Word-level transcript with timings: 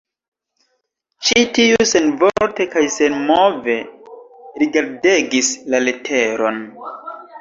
Ĉi 1.27 1.41
tiu 1.57 1.83
senvorte 1.89 2.67
kaj 2.75 2.83
senmove 2.95 3.75
rigardegis 4.63 5.53
la 5.75 5.83
leteron. 5.89 6.59